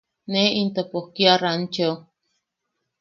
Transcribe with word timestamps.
Ne 0.31 0.41
into 0.61 0.81
pues 0.91 1.07
kia 1.15 1.33
rancheo. 1.41 1.93